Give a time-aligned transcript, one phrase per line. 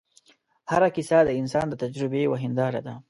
[0.71, 2.93] هره کیسه د انسان د تجربې یوه هنداره ده.